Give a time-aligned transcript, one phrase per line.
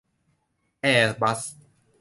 [0.81, 1.39] แอร์บัส